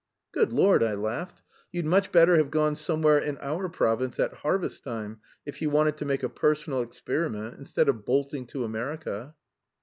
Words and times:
"Good 0.31 0.51
Lord!" 0.51 0.81
I 0.81 0.95
laughed. 0.95 1.43
"You'd 1.71 1.85
much 1.85 2.11
better 2.11 2.35
have 2.37 2.49
gone 2.49 2.75
somewhere 2.75 3.19
in 3.19 3.37
our 3.39 3.69
province 3.69 4.19
at 4.19 4.33
harvest 4.33 4.83
time 4.83 5.19
if 5.45 5.61
you 5.61 5.69
wanted 5.69 5.97
to 5.97 6.05
'make 6.05 6.23
a 6.23 6.27
personal 6.29 6.81
experiment' 6.81 7.59
instead 7.59 7.87
of 7.87 8.03
bolting 8.03 8.47
to 8.47 8.63
America." 8.63 9.35